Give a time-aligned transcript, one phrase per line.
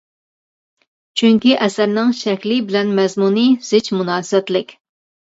[1.21, 4.75] چۈنكى ئەسەرنىڭ شەكلى بىلەن مەزمۇنى زىچ مۇناسىۋەتلىك.